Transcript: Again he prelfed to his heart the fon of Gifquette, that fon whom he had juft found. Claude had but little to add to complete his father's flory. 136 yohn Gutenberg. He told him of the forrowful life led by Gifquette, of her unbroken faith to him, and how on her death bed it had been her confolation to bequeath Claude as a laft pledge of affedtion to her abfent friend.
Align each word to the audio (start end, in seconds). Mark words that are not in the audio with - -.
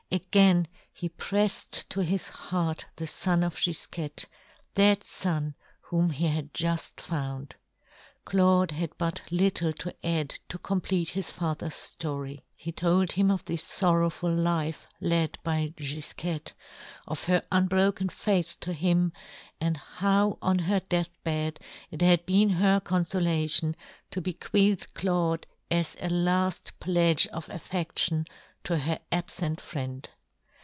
Again 0.13 0.67
he 0.91 1.07
prelfed 1.07 1.87
to 1.91 2.01
his 2.01 2.27
heart 2.27 2.83
the 2.97 3.07
fon 3.07 3.43
of 3.43 3.55
Gifquette, 3.55 4.25
that 4.75 5.05
fon 5.05 5.55
whom 5.83 6.09
he 6.09 6.27
had 6.27 6.53
juft 6.53 6.99
found. 6.99 7.55
Claude 8.25 8.71
had 8.71 8.89
but 8.97 9.21
little 9.31 9.71
to 9.71 9.95
add 10.05 10.37
to 10.49 10.57
complete 10.57 11.11
his 11.11 11.31
father's 11.31 11.95
flory. 11.97 12.43
136 12.61 12.65
yohn 12.65 12.75
Gutenberg. 12.75 13.07
He 13.07 13.07
told 13.07 13.11
him 13.13 13.31
of 13.31 13.45
the 13.45 13.55
forrowful 13.55 14.33
life 14.33 14.89
led 14.99 15.37
by 15.45 15.73
Gifquette, 15.77 16.51
of 17.07 17.23
her 17.27 17.45
unbroken 17.49 18.09
faith 18.09 18.57
to 18.59 18.73
him, 18.73 19.13
and 19.61 19.77
how 19.77 20.37
on 20.41 20.59
her 20.59 20.81
death 20.81 21.23
bed 21.23 21.57
it 21.89 22.01
had 22.01 22.25
been 22.25 22.49
her 22.49 22.81
confolation 22.81 23.77
to 24.11 24.19
bequeath 24.19 24.93
Claude 24.93 25.47
as 25.71 25.95
a 26.01 26.09
laft 26.09 26.77
pledge 26.81 27.27
of 27.27 27.47
affedtion 27.47 28.25
to 28.63 28.77
her 28.77 28.99
abfent 29.11 29.59
friend. 29.59 30.07